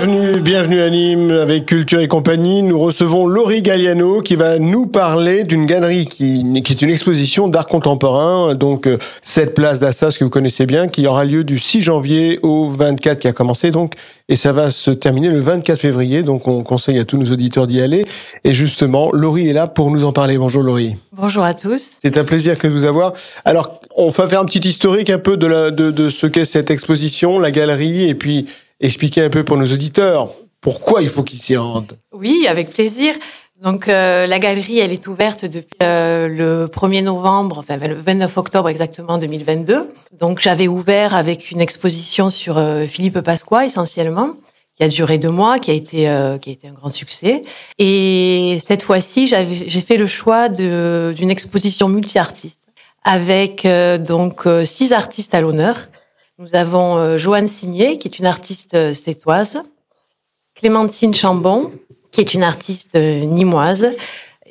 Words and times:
Bienvenue, 0.00 0.40
bienvenue 0.40 0.80
à 0.80 0.90
Nîmes 0.90 1.32
avec 1.32 1.66
Culture 1.66 1.98
et 1.98 2.06
compagnie. 2.06 2.62
Nous 2.62 2.78
recevons 2.78 3.26
Laurie 3.26 3.62
Galliano 3.62 4.20
qui 4.20 4.36
va 4.36 4.60
nous 4.60 4.86
parler 4.86 5.42
d'une 5.42 5.66
galerie 5.66 6.06
qui, 6.06 6.62
qui, 6.62 6.72
est 6.72 6.82
une 6.82 6.90
exposition 6.90 7.48
d'art 7.48 7.66
contemporain. 7.66 8.54
Donc, 8.54 8.86
euh, 8.86 8.98
cette 9.22 9.56
place 9.56 9.80
d'Assas 9.80 10.14
que 10.16 10.22
vous 10.22 10.30
connaissez 10.30 10.66
bien, 10.66 10.86
qui 10.86 11.04
aura 11.08 11.24
lieu 11.24 11.42
du 11.42 11.58
6 11.58 11.82
janvier 11.82 12.38
au 12.44 12.68
24 12.68 13.18
qui 13.18 13.26
a 13.26 13.32
commencé 13.32 13.72
donc, 13.72 13.94
et 14.28 14.36
ça 14.36 14.52
va 14.52 14.70
se 14.70 14.92
terminer 14.92 15.30
le 15.30 15.40
24 15.40 15.80
février. 15.80 16.22
Donc, 16.22 16.46
on 16.46 16.62
conseille 16.62 17.00
à 17.00 17.04
tous 17.04 17.18
nos 17.18 17.32
auditeurs 17.32 17.66
d'y 17.66 17.80
aller. 17.80 18.04
Et 18.44 18.52
justement, 18.52 19.10
Laurie 19.12 19.48
est 19.48 19.52
là 19.52 19.66
pour 19.66 19.90
nous 19.90 20.04
en 20.04 20.12
parler. 20.12 20.38
Bonjour 20.38 20.62
Laurie. 20.62 20.94
Bonjour 21.12 21.42
à 21.42 21.54
tous. 21.54 21.94
C'est 22.04 22.16
un 22.18 22.24
plaisir 22.24 22.56
que 22.56 22.68
de 22.68 22.72
vous 22.72 22.84
avoir. 22.84 23.14
Alors, 23.44 23.80
on 23.96 24.10
va 24.10 24.28
faire 24.28 24.40
un 24.40 24.44
petit 24.44 24.60
historique 24.60 25.10
un 25.10 25.18
peu 25.18 25.36
de, 25.36 25.48
la, 25.48 25.72
de, 25.72 25.90
de 25.90 26.08
ce 26.08 26.28
qu'est 26.28 26.44
cette 26.44 26.70
exposition, 26.70 27.40
la 27.40 27.50
galerie, 27.50 28.08
et 28.08 28.14
puis 28.14 28.46
expliquer 28.80 29.22
un 29.22 29.30
peu 29.30 29.44
pour 29.44 29.56
nos 29.56 29.66
auditeurs 29.66 30.30
pourquoi 30.60 31.02
il 31.02 31.08
faut 31.08 31.22
qu'ils 31.22 31.40
s'y 31.40 31.56
rendent. 31.56 31.98
Oui, 32.12 32.46
avec 32.48 32.70
plaisir. 32.70 33.14
Donc 33.60 33.88
euh, 33.88 34.26
la 34.26 34.38
galerie, 34.38 34.78
elle 34.78 34.92
est 34.92 35.08
ouverte 35.08 35.44
depuis 35.44 35.76
euh, 35.82 36.28
le 36.28 36.66
1er 36.68 37.02
novembre, 37.02 37.58
enfin 37.58 37.76
le 37.76 37.94
29 37.94 38.36
octobre 38.38 38.68
exactement 38.68 39.18
2022. 39.18 39.90
Donc 40.12 40.38
j'avais 40.40 40.68
ouvert 40.68 41.14
avec 41.14 41.50
une 41.50 41.60
exposition 41.60 42.30
sur 42.30 42.56
euh, 42.56 42.86
Philippe 42.86 43.20
Pasqua 43.20 43.66
essentiellement, 43.66 44.34
qui 44.76 44.84
a 44.84 44.88
duré 44.88 45.18
deux 45.18 45.30
mois, 45.30 45.58
qui 45.58 45.72
a 45.72 45.74
été 45.74 46.02
qui 46.40 46.50
a 46.50 46.52
été 46.52 46.68
un 46.68 46.72
grand 46.72 46.90
succès. 46.90 47.42
Et 47.78 48.58
cette 48.62 48.82
fois-ci, 48.82 49.26
j'ai 49.26 49.80
fait 49.80 49.96
le 49.96 50.06
choix 50.06 50.48
d'une 50.48 51.30
exposition 51.30 51.88
multi-artiste 51.88 52.60
avec 53.02 53.66
donc 54.06 54.46
six 54.64 54.92
artistes 54.92 55.34
à 55.34 55.40
l'honneur. 55.40 55.88
Nous 56.40 56.54
avons 56.54 56.96
euh, 56.96 57.18
Joanne 57.18 57.48
Signé, 57.48 57.98
qui 57.98 58.06
est 58.06 58.20
une 58.20 58.26
artiste 58.26 58.74
euh, 58.74 58.94
sétoise, 58.94 59.54
Clémentine 60.54 61.12
Chambon, 61.12 61.72
qui 62.12 62.20
est 62.20 62.32
une 62.32 62.44
artiste 62.44 62.94
euh, 62.94 63.24
nimoise, 63.24 63.88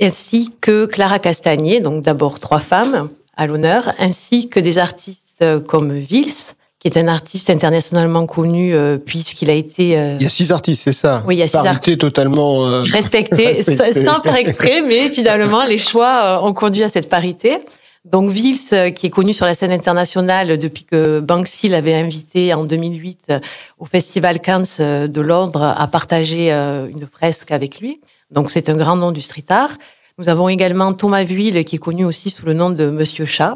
ainsi 0.02 0.52
que 0.60 0.86
Clara 0.86 1.18
Castagnier, 1.20 1.80
donc 1.80 2.04
d'abord 2.04 2.42
trois 2.42 2.60
femmes 2.60 3.08
à 3.38 3.48
l'honneur, 3.48 3.94
ainsi 4.00 4.50
que 4.50 4.60
des 4.60 4.80
artistes 4.80 5.46
comme 5.70 5.94
Vils, 5.94 6.56
qui 6.78 6.90
est 6.90 6.98
un 6.98 7.08
artiste 7.08 7.50
internationalement 7.50 8.26
connu 8.26 8.76
puisqu'il 9.06 9.50
a 9.50 9.54
été. 9.54 9.92
Il 10.20 10.24
y 10.24 10.26
a 10.26 10.30
six 10.30 10.52
artistes, 10.52 10.82
c'est 10.84 10.94
ça? 10.94 11.24
Oui, 11.26 11.36
il 11.36 11.40
y 11.40 11.44
a 11.44 11.48
six 11.48 11.56
artistes 11.56 12.00
totalement 12.00 12.66
euh... 12.66 12.82
respectés, 12.82 13.54
sans 13.64 14.20
faire 14.22 14.36
exprès, 14.36 14.82
mais 14.82 15.12
finalement 15.12 15.64
les 15.64 15.78
choix 15.78 16.44
ont 16.44 16.54
conduit 16.54 16.84
à 16.84 16.90
cette 16.90 17.10
parité. 17.10 17.60
Donc 18.06 18.30
Vils, 18.30 18.60
euh, 18.74 18.90
qui 18.90 19.08
est 19.08 19.10
connu 19.10 19.34
sur 19.34 19.46
la 19.46 19.56
scène 19.56 19.72
internationale 19.72 20.58
depuis 20.58 20.86
que 20.86 21.20
Banksy 21.20 21.68
l'avait 21.70 21.94
invité 21.94 22.54
en 22.54 22.64
2008 22.64 23.20
euh, 23.30 23.40
au 23.80 23.86
Festival 23.86 24.40
Cannes 24.40 24.66
euh, 24.80 25.08
de 25.08 25.22
Londres 25.22 25.76
à 25.78 25.88
partager 25.88 26.52
une 26.52 27.06
fresque 27.08 27.52
avec 27.52 27.80
lui. 27.80 28.02
Donc 28.32 28.52
c'est 28.52 28.70
un 28.70 28.76
grand 28.76 28.96
nom 28.96 29.12
du 29.12 29.22
street 29.22 29.46
art. 29.50 29.78
Nous 30.18 30.30
avons 30.30 30.50
également 30.50 30.94
Thomas 30.94 31.24
Vuille, 31.24 31.64
qui 31.66 31.76
est 31.76 31.80
connu 31.80 32.06
aussi 32.06 32.30
sous 32.30 32.46
le 32.46 32.54
nom 32.54 32.70
de 32.70 32.90
Monsieur 32.90 33.26
Chat, 33.26 33.56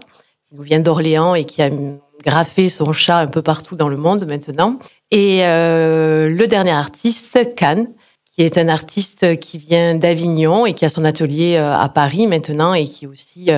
qui 0.50 0.56
nous 0.56 0.64
vient 0.64 0.80
d'Orléans 0.80 1.34
et 1.34 1.45
qui 1.45 1.62
a 1.62 1.69
graffé 2.23 2.69
son 2.69 2.94
chat 2.94 3.19
un 3.19 3.28
peu 3.28 3.42
partout 3.42 3.75
dans 3.75 3.89
le 3.89 3.97
monde 3.97 4.25
maintenant. 4.28 4.78
Et 5.09 5.39
le 5.39 6.45
dernier 6.45 6.72
artiste, 6.72 7.56
Cannes, 7.56 7.88
qui 8.31 8.44
est 8.44 8.58
un 8.58 8.69
artiste 8.69 9.39
qui 9.39 9.58
vient 9.58 9.95
d'Avignon 9.95 10.66
et 10.66 10.73
qui 10.73 10.86
a 10.86 10.89
son 10.89 11.03
atelier 11.03 11.58
à 11.58 11.89
Paris 11.89 12.28
maintenant 12.28 12.75
et 12.75 12.86
qui 12.86 13.08
aussi 13.08 13.50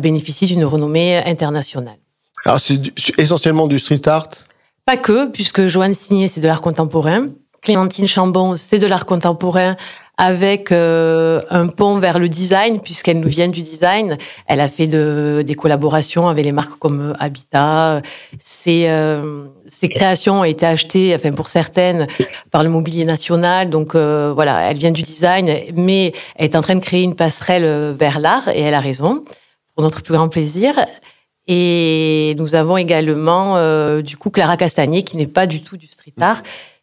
bénéficie 0.00 0.46
d'une 0.46 0.64
renommée 0.64 1.16
internationale. 1.24 1.98
Alors 2.44 2.60
c'est 2.60 2.80
essentiellement 3.18 3.66
du 3.66 3.78
street 3.78 4.06
art? 4.06 4.28
Pas 4.86 4.96
que, 4.96 5.28
puisque 5.30 5.66
Joanne 5.66 5.94
Signé, 5.94 6.28
c'est 6.28 6.40
de 6.40 6.46
l'art 6.46 6.62
contemporain. 6.62 7.28
Clémentine 7.62 8.06
Chambon, 8.06 8.56
c'est 8.56 8.78
de 8.78 8.86
l'art 8.86 9.04
contemporain 9.04 9.76
avec 10.16 10.72
euh, 10.72 11.42
un 11.50 11.66
pont 11.66 11.98
vers 11.98 12.18
le 12.18 12.28
design, 12.28 12.80
puisqu'elle 12.80 13.20
nous 13.20 13.28
vient 13.28 13.48
du 13.48 13.62
design. 13.62 14.16
Elle 14.46 14.60
a 14.60 14.68
fait 14.68 14.86
de, 14.86 15.42
des 15.46 15.54
collaborations 15.54 16.28
avec 16.28 16.44
les 16.44 16.52
marques 16.52 16.78
comme 16.78 17.14
Habitat. 17.18 18.00
Ses, 18.42 18.88
euh, 18.88 19.44
ses 19.66 19.90
créations 19.90 20.40
ont 20.40 20.44
été 20.44 20.64
achetées, 20.64 21.14
enfin 21.14 21.32
pour 21.32 21.48
certaines, 21.48 22.06
par 22.50 22.62
le 22.62 22.70
Mobilier 22.70 23.04
National. 23.04 23.68
Donc 23.68 23.94
euh, 23.94 24.32
voilà, 24.34 24.70
elle 24.70 24.78
vient 24.78 24.90
du 24.90 25.02
design, 25.02 25.50
mais 25.74 26.12
elle 26.36 26.46
est 26.46 26.56
en 26.56 26.62
train 26.62 26.76
de 26.76 26.80
créer 26.80 27.02
une 27.02 27.14
passerelle 27.14 27.94
vers 27.98 28.20
l'art, 28.20 28.48
et 28.48 28.60
elle 28.60 28.74
a 28.74 28.80
raison 28.80 29.24
pour 29.80 29.84
notre 29.86 30.02
plus 30.02 30.12
grand 30.12 30.28
plaisir. 30.28 30.74
Et 31.46 32.36
nous 32.38 32.54
avons 32.54 32.76
également, 32.76 33.56
euh, 33.56 34.02
du 34.02 34.18
coup, 34.18 34.28
Clara 34.28 34.58
Castagnier, 34.58 35.02
qui 35.02 35.16
n'est 35.16 35.26
pas 35.26 35.46
du 35.46 35.62
tout 35.62 35.78
du 35.78 35.86
street 35.86 36.12
art, 36.20 36.42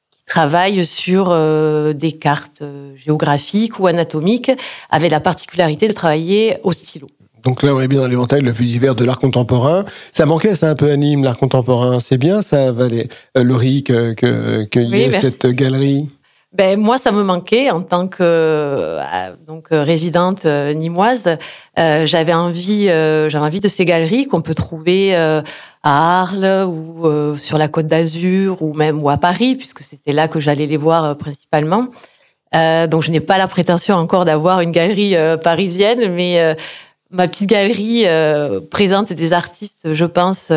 qui 0.09 0.23
travaille 0.25 0.83
sur 0.83 1.27
euh, 1.29 1.93
des 1.93 2.13
cartes 2.13 2.63
euh, 2.63 2.93
géographiques 2.95 3.79
ou 3.79 3.85
anatomiques, 3.85 4.51
avec 4.89 5.11
la 5.11 5.19
particularité 5.19 5.87
de 5.87 5.93
travailler 5.93 6.57
au 6.63 6.71
stylo. 6.71 7.07
Donc 7.43 7.61
là, 7.61 7.75
on 7.75 7.79
est 7.79 7.87
bien 7.87 8.01
dans 8.01 8.07
l'éventail 8.07 8.41
le 8.41 8.51
plus 8.51 8.65
divers 8.65 8.95
de 8.95 9.05
l'art 9.05 9.19
contemporain. 9.19 9.85
Ça 10.11 10.25
manquait, 10.25 10.55
ça 10.55 10.71
un 10.71 10.75
peu 10.75 10.89
anime 10.89 11.23
l'art 11.23 11.37
contemporain. 11.37 11.99
C'est 11.99 12.17
bien, 12.17 12.41
ça, 12.41 12.71
Valérie, 12.71 13.09
euh, 13.37 13.43
Laurie, 13.43 13.83
que, 13.83 14.13
que, 14.13 14.63
que 14.63 14.79
y 14.79 15.03
ait 15.03 15.11
cette 15.11 15.45
galerie? 15.45 16.09
Ben 16.53 16.79
moi, 16.79 16.97
ça 16.97 17.11
me 17.11 17.23
manquait 17.23 17.69
en 17.71 17.81
tant 17.81 18.07
que 18.07 18.19
euh, 18.21 19.35
donc 19.45 19.67
résidente 19.69 20.45
euh, 20.45 20.73
nimoise. 20.73 21.37
Euh, 21.77 22.05
j'avais 22.05 22.33
envie, 22.33 22.87
euh, 22.87 23.27
j'avais 23.27 23.45
envie 23.45 23.59
de 23.59 23.67
ces 23.67 23.83
galeries 23.83 24.27
qu'on 24.27 24.39
peut 24.39 24.55
trouver 24.55 25.13
euh, 25.17 25.41
à 25.83 26.21
Arles 26.21 26.65
ou 26.69 27.05
euh, 27.05 27.35
sur 27.35 27.57
la 27.57 27.67
Côte 27.67 27.87
d'Azur 27.87 28.61
ou 28.61 28.73
même 28.73 29.03
ou 29.03 29.09
à 29.09 29.17
Paris, 29.17 29.55
puisque 29.55 29.81
c'était 29.81 30.13
là 30.13 30.29
que 30.29 30.39
j'allais 30.39 30.67
les 30.67 30.77
voir 30.77 31.17
principalement. 31.17 31.87
donc, 32.53 33.03
je 33.03 33.11
n'ai 33.11 33.19
pas 33.19 33.37
la 33.37 33.47
prétention 33.47 33.95
encore 33.95 34.23
d'avoir 34.23 34.61
une 34.61 34.71
galerie 34.71 35.15
parisienne, 35.43 36.13
mais 36.13 36.55
ma 37.11 37.27
petite 37.27 37.49
galerie 37.49 38.05
présente 38.71 39.11
des 39.11 39.33
artistes, 39.33 39.93
je 39.93 40.05
pense, 40.05 40.49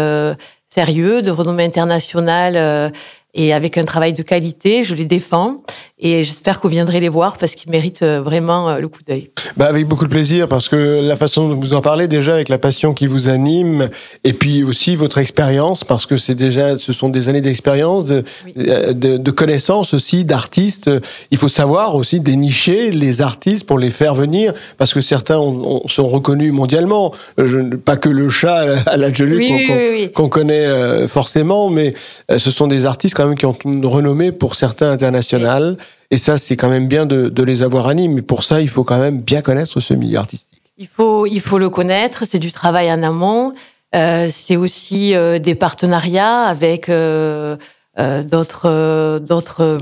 sérieux, 0.69 1.21
de 1.21 1.31
renommée 1.33 1.65
internationale 1.65 2.93
et 3.35 3.53
avec 3.53 3.79
un 3.79 3.85
travail 3.85 4.13
de 4.13 4.23
qualité. 4.23 4.85
Je 4.85 4.95
les 4.95 5.07
défends 5.07 5.63
et 6.03 6.23
j'espère 6.23 6.59
que 6.59 6.63
vous 6.63 6.73
viendrez 6.73 6.99
les 6.99 7.11
voir 7.11 7.37
parce 7.37 7.55
qu'ils 7.55 7.71
méritent 7.71 8.03
euh, 8.03 8.23
vraiment 8.23 8.71
euh, 8.71 8.79
le 8.79 8.89
coup 8.89 9.03
d'œil. 9.07 9.31
Bah 9.59 9.67
avec 9.67 9.87
beaucoup 9.87 10.07
de 10.07 10.11
plaisir 10.11 10.49
parce 10.49 10.69
que 10.71 11.01
la 11.03 11.15
façon 11.15 11.51
dont 11.51 11.61
vous 11.61 11.75
en 11.75 11.83
parlez 11.83 12.09
déjà 12.09 12.35
avec 12.35 12.49
la 12.49 12.57
passion 12.57 12.95
qui 12.95 13.07
vous 13.07 13.29
anime 13.29 13.91
et 14.25 14.33
puis 14.33 14.65
aussi 14.65 14.97
votre 14.97 15.19
expérience 15.19 15.85
parce 15.85 16.07
que 16.07 16.17
c'est 16.17 16.35
déjà 16.35 16.79
ce 16.79 16.95
sont 16.95 17.11
des 17.11 17.29
années 17.29 17.43
d'expérience 17.43 18.07
de, 18.07 18.25
oui. 18.47 18.55
Euh, 18.57 18.95
de, 18.95 19.19
de, 19.19 19.31
connaissances 19.31 19.93
aussi 19.93 20.25
d'artistes. 20.25 20.91
Il 21.31 21.37
faut 21.37 21.49
savoir 21.49 21.95
aussi 21.95 22.19
dénicher 22.19 22.91
les 22.91 23.21
artistes 23.21 23.67
pour 23.67 23.79
les 23.79 23.91
faire 23.91 24.15
venir 24.15 24.55
parce 24.79 24.95
que 24.95 25.03
certains 25.03 25.39
ont, 25.39 25.83
ont, 25.85 25.89
sont 25.89 26.09
reconnus 26.09 26.53
mondialement. 26.53 27.13
Je, 27.37 27.59
pas 27.77 27.99
que 27.99 28.09
le 28.09 28.31
chat 28.31 28.85
à 28.87 28.97
la 28.97 29.09
oui, 29.09 29.67
qu'on 29.67 29.75
oui, 29.75 30.13
qu 30.15 30.29
connaît 30.31 31.07
forcément, 31.09 31.69
mais 31.69 31.93
ce 32.31 32.51
sont 32.51 32.69
des 32.69 32.87
artistes 32.87 33.15
quand 33.15 33.27
même 33.27 33.37
qui 33.37 33.47
ont 33.47 33.57
une 33.65 33.85
renommée 33.85 34.33
pour 34.33 34.55
certains 34.55 34.91
internationales. 34.91 35.77
Et 36.11 36.19
ça, 36.19 36.39
c'est 36.39 36.57
quand 36.57 36.69
même 36.69 36.89
bien 36.89 37.07
de, 37.07 37.43
les 37.43 37.63
avoir 37.63 37.87
à 37.87 37.95
Nîmes. 37.95 38.15
Mais 38.15 38.23
pour 38.23 38.43
ça, 38.43 38.61
il 38.61 38.69
faut 38.69 38.85
quand 38.85 38.99
même 38.99 39.21
bien 39.21 39.43
connaître 39.43 39.81
ce 39.81 39.95
milieu 39.95 40.19
artistique. 40.19 40.63
Il 40.79 40.89
faut, 40.89 41.27
il 41.27 41.41
faut 41.41 41.59
le 41.59 41.71
connaître. 41.71 42.25
C'est 42.27 42.39
du 42.39 42.53
travail 42.53 42.91
en 42.91 43.03
amont. 43.03 43.53
Euh, 43.95 44.29
c'est 44.31 44.57
aussi 44.57 45.15
euh, 45.15 45.39
des 45.39 45.55
partenariats 45.55 46.43
avec 46.43 46.89
euh, 46.89 47.57
d'autres 47.99 49.19
d'autres 49.19 49.79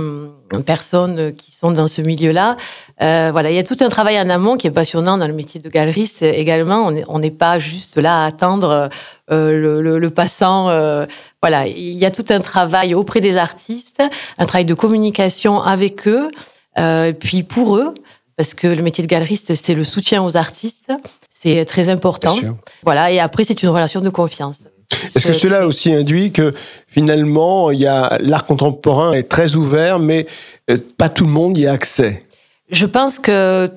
personnes 0.65 1.35
qui 1.35 1.53
sont 1.55 1.71
dans 1.71 1.89
ce 1.89 2.01
milieu-là. 2.01 2.57
voilà, 2.99 3.51
il 3.51 3.57
y 3.57 3.59
a 3.59 3.63
tout 3.63 3.77
un 3.81 3.89
travail 3.89 4.19
en 4.19 4.31
amont 4.31 4.57
qui 4.57 4.67
est 4.67 4.73
passionnant 4.73 5.19
dans 5.19 5.27
le 5.27 5.35
métier 5.35 5.61
de 5.61 5.69
galeriste 5.69 6.23
également. 6.23 6.91
On 7.09 7.19
n'est 7.19 7.31
pas 7.31 7.59
juste 7.59 7.97
là 7.97 8.25
à 8.25 8.27
attendre 8.27 8.89
le, 9.29 9.81
le, 9.83 9.99
le, 9.99 10.11
passant. 10.11 10.65
voilà, 11.43 11.67
il 11.67 11.95
y 11.95 12.07
a 12.07 12.11
tout 12.11 12.25
un 12.31 12.41
travail 12.41 12.95
auprès 12.95 13.21
des 13.21 13.37
artistes, 13.37 14.03
un 14.39 14.47
travail 14.47 14.65
de 14.65 14.75
communication 14.75 15.61
avec 15.63 16.09
eux, 16.09 16.29
puis 17.21 17.43
pour 17.43 17.77
eux 17.77 17.95
parce 18.39 18.55
que 18.55 18.69
le 18.69 18.83
métier 18.83 19.03
de 19.03 19.09
galeriste, 19.09 19.57
c'est 19.57 19.75
le 19.75 19.83
soutien 19.83 20.23
aux 20.23 20.37
artistes. 20.37 20.93
C'est 21.33 21.65
très 21.65 21.89
important. 21.89 22.37
Voilà. 22.85 23.11
Et 23.11 23.19
après, 23.19 23.43
c'est 23.43 23.65
une 23.65 23.69
relation 23.69 24.01
de 24.01 24.11
confiance. 24.11 24.61
Est-ce 25.15 25.27
que 25.27 25.33
cela 25.33 25.67
aussi 25.67 25.93
induit 25.93 26.33
que 26.33 26.55
finalement, 26.87 27.71
il 27.71 27.81
y 27.81 27.87
a 27.87 28.19
l'art 28.21 28.47
contemporain 28.47 29.13
est 29.13 29.29
très 29.29 29.55
ouvert, 29.55 29.99
mais 29.99 30.27
pas 30.97 31.09
tout 31.09 31.25
le 31.25 31.31
monde 31.31 31.57
y 31.57 31.67
a 31.67 31.73
accès? 31.73 32.25
Je 32.71 32.87
pense 32.87 33.19
que 33.19 33.69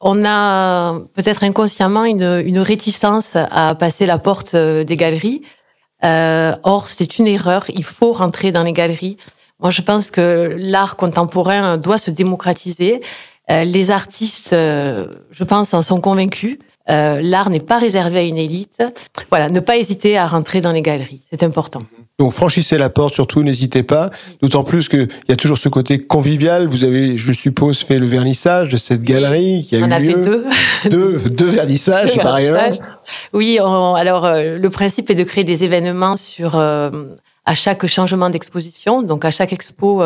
on 0.00 0.24
a 0.24 0.98
peut-être 1.14 1.44
inconsciemment 1.44 2.04
une, 2.04 2.58
réticence 2.58 3.32
à 3.34 3.74
passer 3.74 4.06
la 4.06 4.18
porte 4.18 4.56
des 4.56 4.96
galeries. 4.96 5.42
Euh, 6.04 6.54
or, 6.62 6.88
c'est 6.88 7.18
une 7.18 7.26
erreur. 7.26 7.66
Il 7.68 7.84
faut 7.84 8.12
rentrer 8.12 8.50
dans 8.50 8.62
les 8.62 8.72
galeries. 8.72 9.18
Moi, 9.58 9.70
je 9.70 9.82
pense 9.82 10.10
que 10.10 10.56
l'art 10.56 10.96
contemporain 10.96 11.76
doit 11.76 11.98
se 11.98 12.10
démocratiser. 12.10 13.02
les 13.48 13.90
artistes, 13.90 14.52
je 14.52 15.44
pense, 15.44 15.74
en 15.74 15.82
sont 15.82 16.00
convaincus. 16.00 16.58
L'art 16.88 17.50
n'est 17.50 17.60
pas 17.60 17.78
réservé 17.78 18.18
à 18.18 18.22
une 18.22 18.38
élite. 18.38 18.82
Voilà, 19.28 19.48
ne 19.48 19.60
pas 19.60 19.76
hésiter 19.76 20.16
à 20.18 20.26
rentrer 20.26 20.60
dans 20.60 20.72
les 20.72 20.82
galeries, 20.82 21.20
c'est 21.30 21.42
important. 21.44 21.82
Donc 22.18 22.32
franchissez 22.32 22.76
la 22.76 22.90
porte, 22.90 23.14
surtout 23.14 23.42
n'hésitez 23.42 23.82
pas. 23.82 24.10
D'autant 24.42 24.62
plus 24.64 24.88
qu'il 24.88 25.08
y 25.28 25.32
a 25.32 25.36
toujours 25.36 25.56
ce 25.56 25.68
côté 25.70 25.98
convivial. 25.98 26.66
Vous 26.68 26.84
avez, 26.84 27.16
je 27.16 27.32
suppose, 27.32 27.78
fait 27.82 27.98
le 27.98 28.04
vernissage 28.06 28.68
de 28.68 28.76
cette 28.76 29.02
galerie 29.02 29.64
qui 29.66 29.76
a 29.76 29.78
On 29.80 29.88
eu 29.88 29.92
a 29.92 29.98
lieu. 30.00 30.12
fait 30.14 30.20
deux. 30.20 30.46
Deux, 30.90 31.18
deux 31.30 31.48
vernissages 31.48 32.14
Deux 32.16 32.22
par 32.22 32.34
ailleurs. 32.34 32.54
vernissages. 32.60 32.86
Oui, 33.32 33.58
on- 33.62 33.94
alors 33.94 34.24
euh, 34.26 34.58
le 34.58 34.70
principe 34.70 35.10
est 35.10 35.14
de 35.14 35.24
créer 35.24 35.44
des 35.44 35.62
événements 35.64 36.16
sur 36.16 36.56
euh, 36.56 36.90
à 37.46 37.54
chaque 37.54 37.86
changement 37.86 38.28
d'exposition. 38.30 39.02
Donc 39.02 39.24
à 39.24 39.30
chaque 39.30 39.52
expo, 39.52 40.02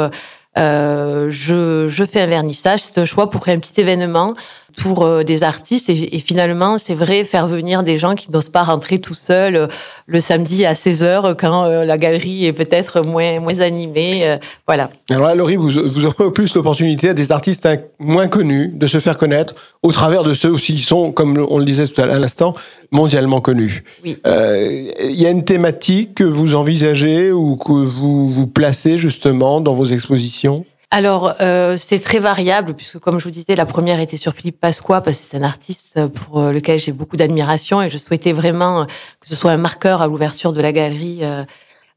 euh, 0.57 1.29
je, 1.31 1.89
je 1.89 2.05
fais 2.05 2.21
un 2.21 2.27
vernissage. 2.27 2.83
C'est 2.83 2.99
un 2.99 3.05
choix 3.05 3.29
pour 3.31 3.41
créer 3.41 3.55
un 3.55 3.59
petit 3.59 3.81
événement 3.81 4.35
pour 4.77 5.05
euh, 5.05 5.23
des 5.23 5.43
artistes. 5.43 5.89
Et, 5.89 6.17
et 6.17 6.19
finalement, 6.19 6.79
c'est 6.79 6.95
vrai, 6.95 7.25
faire 7.25 7.47
venir 7.47 7.83
des 7.83 7.99
gens 7.99 8.15
qui 8.15 8.31
n'osent 8.31 8.49
pas 8.49 8.65
rentrer 8.65 8.99
tout 8.99 9.15
seuls 9.15 9.57
euh, 9.57 9.67
le 10.07 10.21
samedi 10.21 10.67
à 10.67 10.75
16 10.75 11.05
heures 11.05 11.37
quand 11.37 11.65
la 11.65 11.99
galerie 11.99 12.47
est 12.47 12.53
peut-être 12.53 13.01
moins 13.01 13.41
moins 13.41 13.61
animée. 13.61 14.39
voilà. 14.67 14.91
Alors 15.11 15.27
là, 15.27 15.35
Laurie, 15.35 15.57
vous, 15.57 15.71
vous 15.71 16.05
offrez 16.05 16.25
au 16.25 16.31
plus 16.31 16.55
l'opportunité 16.55 17.09
à 17.09 17.15
des 17.15 17.33
artistes 17.33 17.67
moins 17.99 18.29
connus 18.29 18.71
de 18.75 18.87
se 18.87 19.01
faire 19.01 19.17
connaître 19.17 19.55
au 19.83 19.93
travers 19.93 20.25
de 20.25 20.35
ceux 20.35 20.51
aussi 20.51 20.75
qui 20.75 20.83
sont, 20.83 21.13
comme 21.13 21.45
on 21.49 21.59
le 21.59 21.65
disait 21.65 21.87
tout 21.87 22.01
à 22.01 22.07
l'instant, 22.07 22.55
mondialement 22.91 23.41
connus. 23.41 23.85
Oui. 24.05 24.19
Il 24.25 25.21
y 25.21 25.27
a 25.27 25.31
une 25.31 25.45
thématique 25.45 26.15
que 26.15 26.25
vous 26.25 26.55
envisagez 26.55 27.33
ou 27.33 27.57
que 27.57 27.73
vous 27.73 28.29
vous 28.29 28.47
placez 28.47 28.99
justement 28.99 29.61
dans 29.61 29.73
vos 29.73 29.87
expositions? 29.87 30.44
Alors, 30.91 31.35
euh, 31.41 31.77
c'est 31.77 31.99
très 31.99 32.21
variable, 32.21 32.75
puisque 32.75 32.99
comme 33.01 33.19
je 33.19 33.25
vous 33.25 33.31
disais, 33.31 33.57
la 33.57 33.67
première 33.67 33.99
était 33.99 34.17
sur 34.17 34.33
Philippe 34.33 34.61
Pasqua, 34.61 35.01
parce 35.01 35.19
que 35.19 35.25
c'est 35.29 35.37
un 35.37 35.43
artiste 35.43 36.07
pour 36.07 36.39
euh, 36.39 36.53
lequel 36.53 36.79
j'ai 36.79 36.93
beaucoup 36.93 37.17
d'admiration, 37.17 37.83
et 37.83 37.91
je 37.91 37.99
souhaitais 37.99 38.33
vraiment 38.33 38.83
euh, 38.83 38.85
que 39.19 39.29
ce 39.29 39.35
soit 39.35 39.51
un 39.51 39.57
marqueur 39.57 40.03
à 40.03 40.07
l'ouverture 40.07 40.53
de 40.53 40.61
la 40.61 40.71
galerie. 40.71 41.21
Euh, 41.23 41.45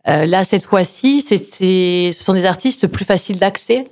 euh, 0.08 0.26
là, 0.26 0.44
cette 0.44 0.64
fois-ci, 0.64 1.22
ce 1.22 2.12
sont 2.12 2.34
des 2.34 2.46
artistes 2.46 2.88
plus 2.88 3.06
faciles 3.06 3.38
d'accès, 3.38 3.86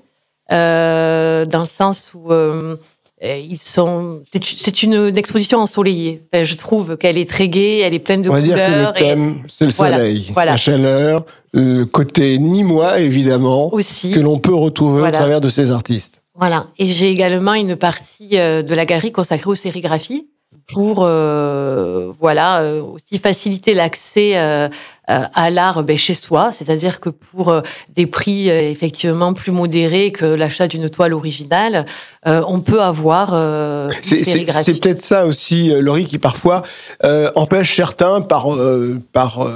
euh, 0.51 1.45
dans 1.45 1.59
le 1.59 1.65
sens 1.65 2.13
où 2.15 2.31
euh, 2.31 2.35
euh, 2.35 2.77
ils 3.21 3.57
sont. 3.57 4.21
C'est 4.33 4.83
une, 4.83 5.17
exposition 5.17 5.59
ensoleillée. 5.59 6.23
Enfin, 6.33 6.43
je 6.43 6.55
trouve 6.55 6.97
qu'elle 6.97 7.17
est 7.17 7.29
très 7.29 7.47
gaie, 7.49 7.79
elle 7.79 7.95
est 7.95 7.99
pleine 7.99 8.21
de 8.21 8.29
On 8.29 8.33
va 8.33 8.41
dire 8.41 8.55
que 8.57 8.65
couleurs. 8.65 8.93
le 8.93 8.99
thème, 8.99 9.43
c'est 9.47 9.65
le 9.65 9.71
Voilà, 9.71 9.97
soleil, 9.97 10.29
voilà. 10.33 10.51
la 10.51 10.57
chaleur, 10.57 11.25
le 11.53 11.85
côté 11.85 12.37
nîmois 12.39 12.99
évidemment, 12.99 13.73
aussi. 13.73 14.11
que 14.11 14.19
l'on 14.19 14.39
peut 14.39 14.53
retrouver 14.53 14.99
Voilà. 14.99 15.17
au 15.17 15.21
travers 15.21 15.41
de 15.41 15.49
ces 15.49 15.71
artistes. 15.71 16.21
Voilà. 16.37 16.67
Et 16.77 16.87
j'ai 16.87 17.09
également 17.09 17.53
une 17.53 17.77
partie 17.77 18.37
euh, 18.37 18.61
de 18.61 18.73
la 18.75 18.85
galerie 18.85 19.13
consacrée 19.13 19.49
aux 19.49 19.55
sérigraphies 19.55 20.27
pour 20.73 21.03
euh, 21.03 22.11
voilà 22.19 22.61
euh, 22.61 22.81
aussi 22.81 23.19
faciliter 23.19 23.73
l'accès 23.73 24.37
euh, 24.37 24.67
euh, 25.09 25.19
à 25.33 25.49
l'art 25.51 25.83
ben, 25.83 25.97
chez 25.97 26.15
soi, 26.15 26.51
c'est-à-dire 26.51 26.99
que 26.99 27.09
pour 27.09 27.49
euh, 27.49 27.61
des 27.95 28.07
prix 28.07 28.49
euh, 28.49 28.59
effectivement 28.71 29.33
plus 29.33 29.51
modérés 29.51 30.11
que 30.11 30.25
l'achat 30.25 30.67
d'une 30.67 30.89
toile 30.89 31.13
originale, 31.13 31.85
euh, 32.27 32.41
on 32.47 32.61
peut 32.61 32.81
avoir 32.81 33.31
euh, 33.33 33.89
C'est- 34.01 34.79
peut-être 34.79 35.01
ça 35.03 35.27
aussi, 35.27 35.69
Laurie, 35.79 36.05
qui 36.05 36.17
parfois 36.17 36.63
euh, 37.03 37.29
empêche 37.35 37.75
certains 37.75 38.21
par, 38.21 38.53
euh, 38.53 38.99
par 39.13 39.47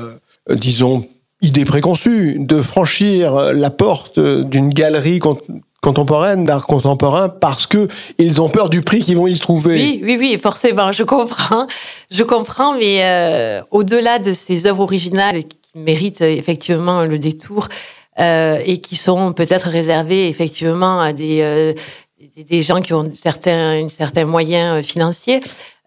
disons, 0.51 1.07
idée 1.41 1.65
préconçue, 1.65 2.37
de 2.39 2.61
franchir 2.61 3.53
la 3.53 3.69
porte 3.69 4.19
d'une 4.19 4.69
galerie 4.69 5.19
contemporaine, 5.81 6.45
d'art 6.45 6.67
contemporain, 6.67 7.29
parce 7.29 7.65
que 7.67 7.87
ils 8.17 8.41
ont 8.41 8.49
peur 8.49 8.69
du 8.69 8.81
prix 8.81 8.99
qu'ils 9.03 9.17
vont 9.17 9.27
y 9.27 9.37
trouver. 9.39 9.75
Oui, 9.75 10.01
oui, 10.03 10.17
oui, 10.19 10.37
forcément, 10.37 10.91
je 10.91 11.03
comprends, 11.03 11.67
je 12.11 12.23
comprends, 12.23 12.73
mais 12.77 12.99
euh, 13.03 13.61
au-delà 13.71 14.19
de 14.19 14.33
ces 14.33 14.65
œuvres 14.67 14.81
originales 14.81 15.43
qui 15.43 15.57
méritent 15.79 16.21
euh, 16.21 16.29
effectivement 16.29 17.03
le 17.05 17.17
détour 17.19 17.67
euh, 18.19 18.59
et 18.65 18.79
qui 18.79 18.95
sont 18.97 19.31
peut-être 19.31 19.69
réservées 19.69 20.27
effectivement 20.27 20.99
à 20.99 21.13
des 21.13 21.39
euh, 21.41 21.73
des- 22.35 22.61
gens 22.63 22.81
qui 22.81 22.93
ont 22.93 23.09
certains 23.13 23.87
certains 23.89 24.25
moyens 24.25 24.85
financiers. 24.85 25.39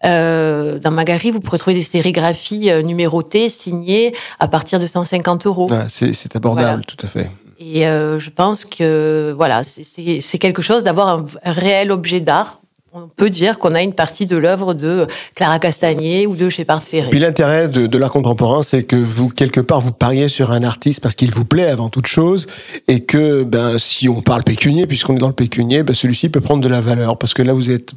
Euh, 0.05 0.79
dans 0.79 0.91
ma 0.91 1.05
galerie, 1.05 1.31
vous 1.31 1.39
pourrez 1.39 1.59
trouver 1.59 1.75
des 1.75 1.81
sérigraphies 1.83 2.69
numérotées, 2.83 3.47
signées 3.49 4.13
à 4.39 4.47
partir 4.49 4.79
de 4.79 4.85
150 4.87 5.45
euros. 5.45 5.67
Ah, 5.71 5.85
c'est 5.89 6.11
c'est 6.13 6.35
abordable, 6.35 6.67
Voilà. 6.67 6.83
tout 6.83 6.97
à 7.05 7.07
fait. 7.07 7.29
Et 7.65 7.87
euh, 7.87 8.19
je 8.19 8.29
pense 8.29 8.65
que 8.65 9.33
voilà, 9.35 9.61
c'est- 9.63 10.37
quelque 10.37 10.61
chose 10.61 10.83
d'avoir 10.83 11.07
un, 11.07 11.25
un 11.43 11.51
réel 11.51 11.91
objet 11.91 12.19
d'art. 12.19 12.59
On 12.95 13.07
peut 13.07 13.31
dire 13.31 13.57
qu'on 13.57 13.73
a 13.73 13.81
une 13.81 13.93
partie 13.93 14.27
de 14.27 14.37
l'œuvre 14.37 14.75
de 14.75 15.07
Clara 15.33 15.57
Castagnier 15.57 16.27
ou 16.27 16.35
de 16.35 16.47
Shepard 16.49 16.81
Puis 16.81 16.99
Ferré. 17.01 17.17
l'intérêt 17.19 17.67
de, 17.67 17.87
de 17.87 17.97
l'art 17.97 18.11
contemporain, 18.11 18.61
c'est 18.61 18.83
que 18.83 18.95
vous, 18.95 19.29
quelque 19.29 19.61
part, 19.61 19.81
vous 19.81 19.93
pariez 19.93 20.27
sur 20.27 20.51
un 20.51 20.61
artiste 20.63 20.99
parce 21.01 21.15
qu'il 21.15 21.31
vous 21.33 21.45
plaît 21.45 21.65
avant 21.65 21.89
toute 21.89 22.05
chose, 22.05 22.45
et 22.87 22.99
que 22.99 23.41
ben, 23.41 23.79
si 23.79 24.09
on 24.09 24.21
parle 24.21 24.43
pécunier, 24.43 24.85
puisqu'on 24.85 25.15
est 25.15 25.19
dans 25.19 25.27
le 25.27 25.33
pécunier, 25.33 25.81
ben, 25.81 25.95
celui-ci 25.95 26.29
peut 26.29 26.41
prendre 26.41 26.61
de 26.61 26.67
la 26.67 26.81
valeur, 26.81 27.17
parce 27.17 27.33
que 27.33 27.41
là, 27.41 27.53
vous 27.53 27.71
êtes 27.71 27.93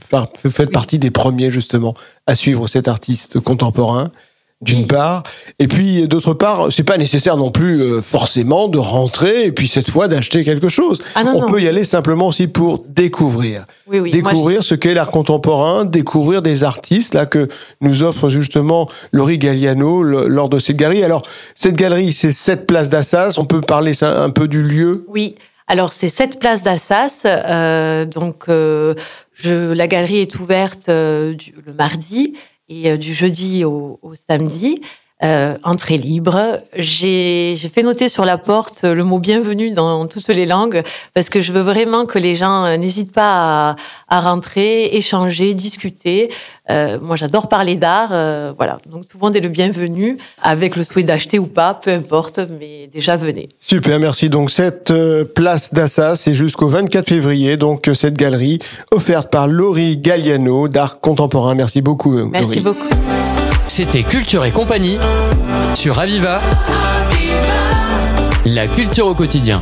faites 0.48 0.72
partie 0.72 0.98
des 0.98 1.10
premiers, 1.10 1.50
justement, 1.50 1.92
à 2.26 2.34
suivre 2.34 2.66
cet 2.66 2.88
artiste 2.88 3.38
contemporain, 3.40 4.10
d'une 4.62 4.80
Oui. 4.80 4.84
part, 4.86 5.22
et 5.58 5.68
puis 5.68 6.08
d'autre 6.08 6.32
part, 6.32 6.72
c'est 6.72 6.82
pas 6.82 6.96
nécessaire 6.96 7.36
non 7.36 7.50
plus 7.50 7.82
euh, 7.82 8.00
forcément 8.00 8.68
de 8.68 8.78
rentrer, 8.78 9.44
et 9.44 9.52
puis 9.52 9.68
cette 9.68 9.90
fois 9.90 10.08
d'acheter 10.08 10.44
quelque 10.44 10.70
chose. 10.70 11.02
Ah 11.14 11.24
non, 11.24 11.32
on 11.34 11.40
non. 11.42 11.48
peut 11.48 11.60
y 11.60 11.68
aller 11.68 11.84
simplement 11.84 12.28
aussi 12.28 12.46
pour 12.46 12.82
découvrir 12.88 13.66
Oui, 13.86 14.00
oui. 14.00 14.10
moi, 14.10 14.22
découvrir 14.22 14.64
ce 14.64 14.74
qu'est 14.74 14.94
l'art 14.94 15.10
contemporain, 15.10 15.84
découvrir 15.84 16.40
des 16.40 16.64
artistes 16.64 17.14
là 17.14 17.26
que 17.26 17.48
nous 17.82 18.02
offre 18.02 18.30
justement 18.30 18.88
Laurie 19.12 19.36
Galliano 19.38 20.02
le- 20.02 20.26
lors 20.26 20.48
de 20.48 20.58
cette 20.58 20.76
galerie. 20.76 21.04
Alors 21.04 21.26
cette 21.54 21.76
galerie, 21.76 22.12
c'est 22.12 22.32
cette 22.32 22.66
place 22.66 22.88
d'Assas. 22.88 23.34
On 23.36 23.44
peut 23.44 23.60
parler 23.60 23.92
ça, 23.92 24.22
un 24.22 24.30
peu 24.30 24.48
du 24.48 24.62
lieu? 24.62 25.04
Oui. 25.08 25.34
Alors 25.68 25.92
c'est 25.92 26.08
cette 26.08 26.38
place 26.38 26.62
d'Assas. 26.62 27.22
euh, 27.26 28.06
donc 28.06 28.44
euh, 28.48 28.94
je, 29.34 29.72
la 29.74 29.86
galerie 29.86 30.18
est 30.20 30.34
ouverte 30.38 30.84
le 30.88 31.36
mardi 31.76 32.32
et 32.68 32.90
euh, 32.90 32.96
du 32.96 33.14
jeudi 33.14 33.64
au, 33.64 33.98
au 34.02 34.14
samedi. 34.14 34.80
Euh, 35.24 35.56
entrée 35.64 35.96
libre. 35.96 36.60
J'ai 36.76 37.56
fait 37.72 37.82
noter 37.82 38.10
sur 38.10 38.26
la 38.26 38.36
porte 38.36 38.82
le 38.82 39.02
mot 39.02 39.18
bienvenue 39.18 39.70
dans 39.70 40.06
toutes 40.06 40.28
les 40.28 40.44
langues 40.44 40.82
parce 41.14 41.30
que 41.30 41.40
je 41.40 41.54
veux 41.54 41.62
vraiment 41.62 42.04
que 42.04 42.18
les 42.18 42.34
gens 42.36 42.66
euh, 42.66 42.76
n'hésitent 42.76 43.14
pas 43.14 43.70
à, 43.70 43.76
à 44.10 44.20
rentrer, 44.20 44.94
échanger, 44.94 45.54
discuter. 45.54 46.30
Euh, 46.68 46.98
moi, 47.00 47.16
j'adore 47.16 47.48
parler 47.48 47.76
d'art. 47.76 48.10
euh, 48.12 48.52
voilà, 48.58 48.76
donc 48.84 49.08
tout 49.08 49.16
le 49.16 49.24
monde 49.24 49.34
est 49.36 49.40
le 49.40 49.48
bienvenu 49.48 50.18
avec 50.42 50.76
le 50.76 50.82
souhait 50.82 51.02
d'acheter 51.02 51.38
ou 51.38 51.46
pas, 51.46 51.72
peu 51.72 51.92
importe, 51.92 52.38
mais 52.60 52.90
déjà 52.92 53.16
venez. 53.16 53.48
Super, 53.56 53.98
merci. 53.98 54.28
Donc 54.28 54.50
cette 54.50 54.92
place 55.34 55.72
d'Assas, 55.72 56.16
c'est 56.16 56.34
jusqu'au 56.34 56.68
24 56.68 57.08
février. 57.08 57.56
Donc 57.56 57.88
cette 57.94 58.18
galerie 58.18 58.58
offerte 58.90 59.30
par 59.30 59.48
Laurie 59.48 59.96
Galliano 59.96 60.68
d'art 60.68 61.00
contemporain. 61.00 61.54
Merci 61.54 61.80
beaucoup. 61.80 62.12
Merci 62.12 62.60
Laurie. 62.60 62.60
beaucoup. 62.60 63.45
C'était 63.76 64.04
Culture 64.04 64.46
et 64.46 64.52
compagnie 64.52 64.98
sur 65.74 65.98
Aviva. 65.98 66.40
La 68.46 68.68
culture 68.68 69.06
au 69.06 69.14
quotidien. 69.14 69.60